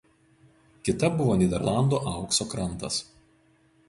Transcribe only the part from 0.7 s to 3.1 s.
Kita buvo Nyderlandų Aukso krantas.